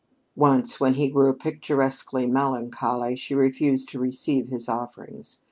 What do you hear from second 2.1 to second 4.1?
melancholy, she refused to